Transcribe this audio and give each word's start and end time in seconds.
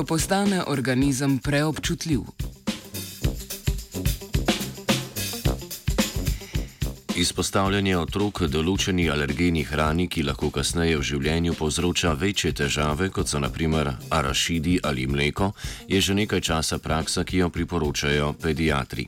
ko 0.00 0.04
postane 0.04 0.62
organizem 0.66 1.38
preobčutljiv. 1.38 2.20
Izpostavljanje 7.20 7.98
otrok 8.00 8.40
določeni 8.48 9.10
alergeni 9.12 9.66
hrani, 9.68 10.06
ki 10.08 10.24
lahko 10.24 10.48
kasneje 10.54 10.96
v 10.96 11.04
življenju 11.04 11.52
povzroča 11.58 12.14
večje 12.16 12.54
težave, 12.62 13.10
kot 13.12 13.28
so 13.28 13.42
naprimer 13.44 13.92
arašidi 14.08 14.78
ali 14.88 15.04
mleko, 15.04 15.52
je 15.84 16.00
že 16.00 16.16
nekaj 16.16 16.40
časa 16.48 16.78
praksa, 16.80 17.26
ki 17.28 17.44
jo 17.44 17.50
priporočajo 17.52 18.32
pediatri. 18.40 19.04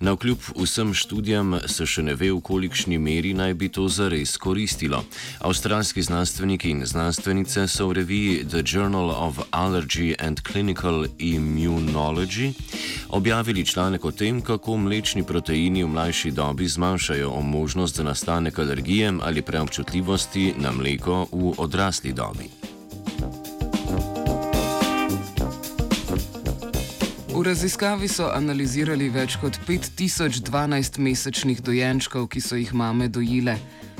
Na 0.00 0.12
vkljub 0.12 0.38
vsem 0.56 0.94
študijam 0.94 1.54
se 1.66 1.86
še 1.88 2.02
ne 2.04 2.14
ve, 2.14 2.28
v 2.28 2.40
kolikšni 2.44 2.98
meri 3.00 3.32
naj 3.34 3.54
bi 3.56 3.68
to 3.72 3.86
zares 3.88 4.36
koristilo. 4.36 5.00
Avstralski 5.40 6.02
znanstveniki 6.04 6.70
in 6.70 6.84
znanstvenice 6.84 7.64
so 7.68 7.88
v 7.88 8.02
reviji 8.02 8.44
The 8.44 8.60
Journal 8.60 9.10
of 9.10 9.40
Allergy 9.50 10.12
and 10.20 10.44
Clinical 10.44 11.06
Immunology 11.18 12.52
objavili 13.08 13.66
članek 13.66 14.04
o 14.04 14.12
tem, 14.12 14.40
kako 14.40 14.76
mlečni 14.76 15.24
proteini 15.24 15.84
v 15.84 15.88
mlajši 15.88 16.30
dobi 16.30 16.68
zmanjšajo 16.68 17.40
možnost 17.40 17.96
za 17.96 18.04
nastanek 18.04 18.58
alergije 18.58 19.12
ali 19.22 19.42
preobčutljivosti 19.42 20.54
na 20.58 20.72
mleko 20.72 21.26
v 21.32 21.54
odrasli 21.56 22.12
dobi. 22.12 22.65
V 27.36 27.42
raziskavi 27.44 28.08
so 28.08 28.30
analizirali 28.32 29.10
več 29.12 29.34
kot 29.36 29.58
5012 29.68 30.94
mesečnih 31.04 31.58
dojenčkov, 31.60 32.30
ki 32.32 32.40
so 32.40 32.56
jih 32.56 32.70
mame 32.72 33.10
dojile. 33.12 33.58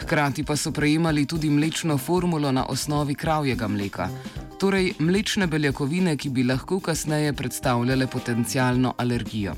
Hkrati 0.00 0.46
pa 0.48 0.56
so 0.56 0.72
prejemali 0.72 1.26
tudi 1.28 1.50
mlečno 1.52 1.98
formulo 2.00 2.48
na 2.56 2.64
osnovi 2.72 3.12
kravjega 3.14 3.68
mleka, 3.68 4.08
torej 4.56 4.94
mlečne 5.04 5.44
beljakovine, 5.46 6.16
ki 6.16 6.32
bi 6.32 6.46
lahko 6.48 6.80
kasneje 6.80 7.34
predstavljale 7.36 8.06
potencijalno 8.06 8.94
alergijo. 8.96 9.52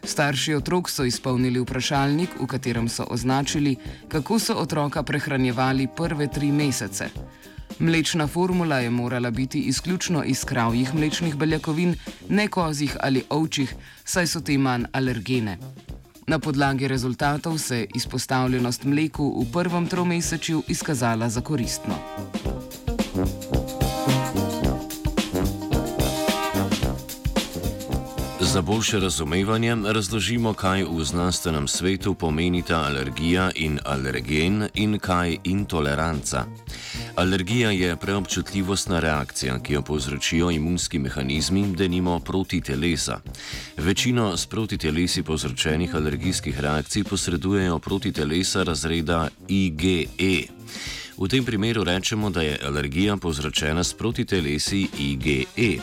Starši 0.00 0.54
otrok 0.56 0.88
so 0.88 1.04
izpolnili 1.04 1.60
vprašalnik, 1.60 2.40
v 2.40 2.48
katerem 2.48 2.88
so 2.88 3.04
označili, 3.10 3.76
kako 4.08 4.38
so 4.38 4.56
otroka 4.56 5.02
prehranjevali 5.02 5.88
prve 5.96 6.32
tri 6.32 6.48
mesece. 6.48 7.12
Mlečna 7.78 8.26
formula 8.26 8.78
je 8.78 8.90
morala 8.90 9.30
biti 9.30 9.60
izključno 9.60 10.24
iz 10.24 10.44
kravjih 10.44 10.94
mlečnih 10.94 11.36
beljakovin, 11.36 11.94
ne 12.28 12.48
kozjih 12.48 12.96
ali 13.00 13.24
ovčjih, 13.30 13.74
saj 14.04 14.26
so 14.26 14.40
te 14.40 14.58
manj 14.58 14.84
alergene. 14.92 15.58
Na 16.26 16.38
podlagi 16.38 16.88
rezultatov 16.88 17.58
se 17.58 17.78
je 17.78 17.86
izpostavljenost 17.94 18.84
mleku 18.84 19.44
v 19.44 19.52
prvem 19.52 19.86
tromesečju 19.86 20.62
izkazala 20.68 21.28
za 21.28 21.40
koristno. 21.40 21.94
Za 28.40 28.62
boljše 28.62 29.00
razumevanje 29.00 29.76
razložimo, 29.84 30.52
kaj 30.52 30.84
v 30.84 31.04
znanstvenem 31.04 31.68
svetu 31.68 32.14
pomenita 32.14 32.76
alergija 32.76 33.50
in 33.54 33.78
alergen 33.84 34.68
in 34.74 34.98
kaj 34.98 35.36
intoleranca. 35.44 36.44
Alergija 37.16 37.70
je 37.70 37.96
preobčutljivostna 37.96 39.00
reakcija, 39.00 39.58
ki 39.58 39.72
jo 39.72 39.82
povzročijo 39.82 40.50
imunski 40.50 40.98
mehanizmi, 40.98 41.74
denimo 41.76 42.20
proti 42.20 42.60
telesa. 42.60 43.20
Večino 43.76 44.36
s 44.36 44.46
proti 44.46 44.78
telesi 44.78 45.22
povzročenih 45.22 45.94
alergijskih 45.94 46.60
reakcij 46.60 47.04
posredujejo 47.04 47.78
proti 47.78 48.12
telesa 48.12 48.62
razreda 48.62 49.28
IgE. 49.48 50.06
V 51.18 51.28
tem 51.28 51.44
primeru 51.44 51.84
rečemo, 51.84 52.30
da 52.30 52.42
je 52.42 52.58
alergija 52.66 53.16
povzročena 53.16 53.84
s 53.84 53.94
proti 53.94 54.24
telesi 54.24 54.88
IgE. 54.98 55.78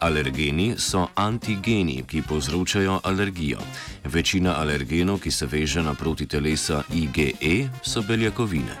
Alergeni 0.00 0.74
so 0.78 1.06
antigeni, 1.14 2.04
ki 2.06 2.22
povzročajo 2.28 3.00
alergijo. 3.04 3.58
Večina 4.04 4.54
alergenov, 4.60 5.18
ki 5.18 5.30
se 5.30 5.46
veže 5.46 5.82
na 5.82 5.94
proti 5.94 6.26
telesa 6.26 6.82
IgE, 6.94 7.68
so 7.82 8.02
beljakovine. 8.02 8.78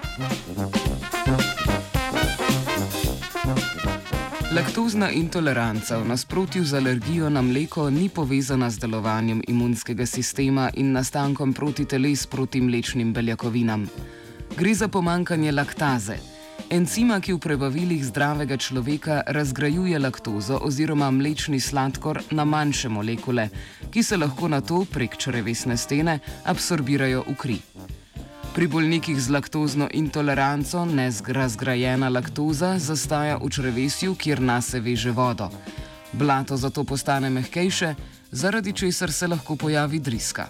Laktozna 4.52 5.08
intoleranca 5.10 5.96
v 5.98 6.12
nasprotju 6.12 6.64
z 6.64 6.76
alergijo 6.76 7.30
na 7.30 7.42
mleko 7.42 7.90
ni 7.90 8.08
povezana 8.08 8.70
z 8.70 8.78
delovanjem 8.78 9.40
imunskega 9.48 10.06
sistema 10.06 10.70
in 10.74 10.92
nastankom 10.92 11.52
protiteles 11.52 12.26
proti 12.26 12.60
mlečnim 12.60 13.12
beljakovinam. 13.12 13.88
Gre 14.56 14.74
za 14.74 14.88
pomankanje 14.88 15.52
laktaze, 15.52 16.18
encima, 16.70 17.20
ki 17.20 17.32
v 17.32 17.38
prebavilih 17.38 18.04
zdravega 18.04 18.56
človeka 18.56 19.22
razgrajuje 19.26 19.98
laktozo 19.98 20.60
oziroma 20.60 21.10
mlečni 21.10 21.60
sladkor 21.60 22.20
na 22.30 22.44
manjše 22.44 22.88
molekule, 22.88 23.48
ki 23.90 24.02
se 24.02 24.16
lahko 24.16 24.48
na 24.48 24.60
to 24.60 24.84
prek 24.84 25.16
črevesne 25.16 25.76
stene 25.76 26.18
absorbirajo 26.44 27.24
v 27.24 27.36
kri. 27.40 27.58
Pri 28.52 28.68
bolnikih 28.68 29.16
z 29.16 29.32
laktozno 29.32 29.88
intoleranco 29.92 30.84
nezrazgrajena 30.84 32.08
laktoza 32.12 32.76
zastaja 32.78 33.38
v 33.40 33.48
črevesju, 33.48 34.12
kjer 34.14 34.44
nas 34.44 34.68
se 34.70 34.80
veže 34.80 35.10
vodo. 35.10 35.48
Blato 36.12 36.56
zato 36.56 36.84
postane 36.84 37.30
mehkejše, 37.30 37.94
zaradi 38.30 38.72
česar 38.72 39.12
se 39.12 39.26
lahko 39.26 39.56
pojavi 39.56 39.98
driska. 39.98 40.48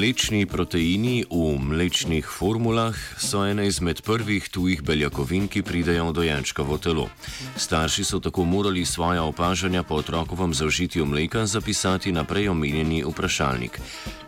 Mlečni 0.00 0.46
proteini 0.48 1.28
v 1.28 1.60
mlečnih 1.60 2.24
formulah 2.24 2.96
so 3.20 3.44
ena 3.44 3.66
izmed 3.68 4.00
prvih 4.00 4.48
tujih 4.48 4.80
beljakovin, 4.80 5.44
ki 5.44 5.60
pridejo 5.60 6.06
v 6.08 6.14
dojenčkovo 6.16 6.78
telo. 6.80 7.10
Starši 7.56 8.04
so 8.08 8.16
tako 8.16 8.48
morali 8.48 8.84
svoja 8.88 9.22
opažanja 9.28 9.82
po 9.82 10.00
otrokovem 10.00 10.54
zaužitju 10.56 11.04
mleka 11.04 11.44
zapisati 11.46 12.12
na 12.16 12.24
prej 12.24 12.48
omenjeni 12.48 13.04
vprašalnik. 13.04 13.76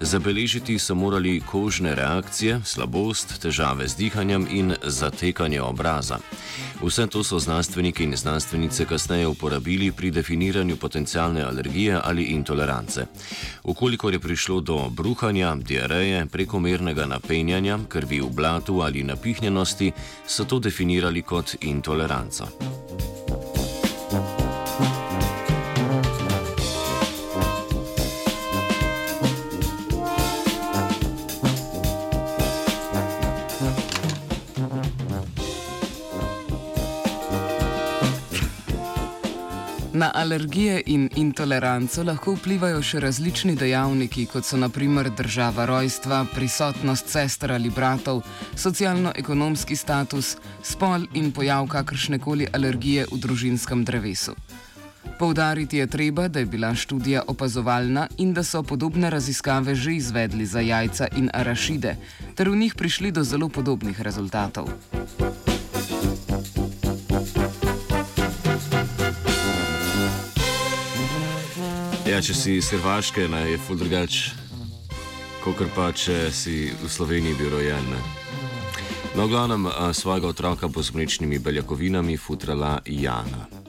Zabeležiti 0.00 0.77
so 0.78 0.94
morali 0.94 1.41
kožne 1.41 1.94
reakcije, 1.94 2.61
slabost, 2.65 3.41
težave 3.41 3.88
z 3.88 3.97
dihanjem 3.97 4.44
in 4.50 4.77
zatekanje 4.84 5.62
obraza. 5.62 6.21
Vse 6.82 7.06
to 7.06 7.25
so 7.25 7.38
znanstveniki 7.38 8.05
in 8.05 8.16
znanstvenice 8.16 8.84
kasneje 8.84 9.27
uporabili 9.27 9.93
pri 9.93 10.11
definiranju 10.11 10.77
potencijalne 10.77 11.43
alergije 11.43 12.00
ali 12.05 12.22
intolerance. 12.22 13.06
Ukolikor 13.65 14.12
je 14.12 14.21
prišlo 14.21 14.61
do 14.61 14.88
bruhanja, 14.91 15.56
diareje, 15.62 16.27
prekomernega 16.27 17.06
napenjanja, 17.06 17.78
krvi 17.89 18.21
v 18.21 18.31
blatu 18.31 18.81
ali 18.83 19.03
napihnjenosti, 19.03 19.93
so 20.27 20.45
to 20.45 20.59
definirali 20.59 21.23
kot 21.23 21.56
intoleranco. 21.61 22.81
Na 39.95 40.11
alergije 40.15 40.83
in 40.87 41.09
intoleranco 41.17 42.03
lahko 42.03 42.33
vplivajo 42.33 42.79
še 42.83 43.00
različni 43.05 43.53
dejavniki, 43.61 44.25
kot 44.33 44.47
so 44.49 44.56
naprimer 44.56 45.11
država 45.12 45.67
rojstva, 45.69 46.23
prisotnost 46.33 47.12
sester 47.12 47.53
ali 47.53 47.69
bratov, 47.71 48.23
socialno-ekonomski 48.56 49.77
status, 49.77 50.39
spol 50.65 51.05
in 51.12 51.29
pojav 51.37 51.69
kakršne 51.69 52.19
koli 52.25 52.49
alergije 52.56 53.05
v 53.12 53.21
družinskem 53.21 53.85
drevesu. 53.85 54.33
Poudariti 55.19 55.77
je 55.77 55.87
treba, 55.87 56.29
da 56.29 56.41
je 56.41 56.47
bila 56.47 56.75
študija 56.75 57.27
opazovalna 57.29 58.09
in 58.17 58.33
da 58.33 58.43
so 58.43 58.62
podobne 58.62 59.11
raziskave 59.11 59.75
že 59.75 59.93
izvedli 60.00 60.47
za 60.47 60.61
jajca 60.61 61.12
in 61.17 61.29
arašide, 61.35 61.97
ter 62.35 62.49
v 62.49 62.56
njih 62.56 62.75
prišli 62.75 63.12
do 63.12 63.25
zelo 63.25 63.49
podobnih 63.49 64.00
rezultatov. 64.00 64.73
Ja, 72.12 72.19
če 72.20 72.35
si 72.37 72.55
iz 72.61 72.67
Hrvaške, 72.69 73.23
ne, 73.32 73.38
je 73.49 73.56
ful 73.56 73.79
drugače, 73.81 74.35
kot 75.41 75.62
pa 75.73 75.87
če 75.97 76.29
si 76.29 76.69
v 76.69 76.91
Sloveniji 76.93 77.38
bil 77.38 77.49
rojen. 77.55 77.88
Ne. 77.88 78.00
No, 79.17 79.25
glavnem, 79.32 79.64
svojega 79.97 80.29
otroka 80.29 80.69
bo 80.69 80.85
z 80.85 80.93
mlečnimi 80.93 81.41
beljakovinami 81.41 82.20
futrala 82.20 82.82
Jana. 82.85 83.62